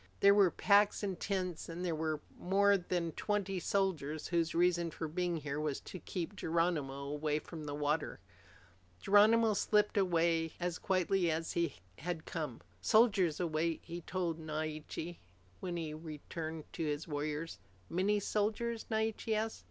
There 0.21 0.33
were 0.33 0.49
packs 0.49 1.03
and 1.03 1.19
tents, 1.19 1.69
and 1.69 1.85
there 1.85 1.93
were 1.93 2.21
more 2.35 2.75
than 2.75 3.11
twenty 3.11 3.59
soldiers 3.59 4.29
whose 4.29 4.55
only 4.55 4.65
reason 4.65 4.89
for 4.89 5.07
being 5.07 5.37
here 5.37 5.59
was 5.59 5.79
to 5.81 5.99
keep 5.99 6.35
Geronimo 6.35 7.03
away 7.03 7.37
from 7.37 7.65
the 7.65 7.75
water. 7.75 8.19
Geronimo 8.99 9.53
slipped 9.53 9.97
away 9.97 10.53
as 10.59 10.79
quietly 10.79 11.29
as 11.29 11.51
he 11.53 11.75
had 11.99 12.25
come. 12.25 12.61
"Soldiers 12.81 13.39
await," 13.39 13.81
he 13.83 14.01
told 14.01 14.39
Naiche 14.39 15.19
when 15.59 15.77
he 15.77 15.89
had 15.89 16.03
returned 16.03 16.63
to 16.73 16.83
his 16.83 17.07
warriors. 17.07 17.59
"Many 17.87 18.19
soldiers?" 18.19 18.87
Naiche 18.89 19.29
asked. 19.35 19.59